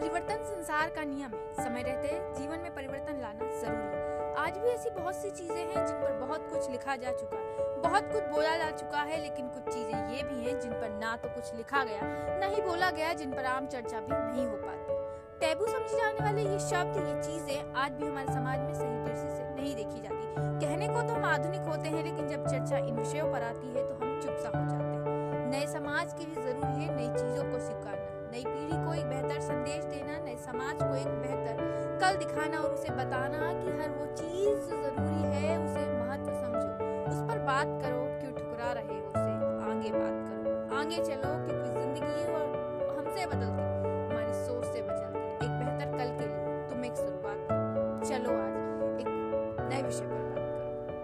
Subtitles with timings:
[0.00, 4.68] परिवर्तन संसार का नियम है। समय रहते जीवन में परिवर्तन लाना ज़रूरी है। आज भी
[4.68, 8.22] ऐसी बहुत सी चीज़ें हैं जिन पर बहुत कुछ लिखा जा चुका है। बहुत कुछ
[8.30, 11.54] बोला जा चुका है, लेकिन कुछ चीज़ें ये भी हैं जिन पर ना तो कुछ
[11.54, 12.00] लिखा गया,
[12.40, 14.98] न ही बोला गया जिन पर आम चर्चा भी नहीं हो पाती।
[15.40, 19.30] टैबू समझे जाने वाले ये शब्द, ये चीज़ें आज भी हमारे समाज में सही दृष्टि
[19.30, 22.96] से नहीं देखी जाती। कहने को तो हम आधुनिक होते हैं, लेकिन जब चर्चा इन
[22.96, 26.42] विषयों पर आती है तो हम चुप सा हो जाते हैं। नए समाज के लिए
[26.42, 27.99] ज़रूरी है नई चीज़ों को स्वीकारना
[28.32, 32.70] नई पीढ़ी को एक बेहतर संदेश देना, नए समाज को एक बेहतर कल दिखाना और
[32.70, 36.70] उसे बताना कि हर वो चीज़ ज़रूरी है, उसे महत्व समझो।
[37.10, 39.30] उस पर बात करो, क्यों ठुकरा रहे हो उसे?
[39.70, 43.50] आगे बात करो। आगे चलो, क्योंकि ज़िंदगी और हमसे बदल
[44.12, 49.00] हमारी सोच से बदलती। एक बेहतर कल के लिए तुम एक शुरुआत करो। चलो आज
[49.00, 50.29] एक नए विषय पर